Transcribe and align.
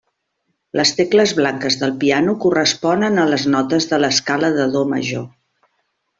Les 0.77 0.93
tecles 0.99 1.33
blanques 1.39 1.77
del 1.81 1.93
piano 2.05 2.33
corresponen 2.47 3.21
a 3.25 3.27
les 3.35 3.47
notes 3.57 3.87
de 3.93 4.01
l'escala 4.05 4.51
de 4.59 4.67
do 4.79 4.83
major. 4.97 5.29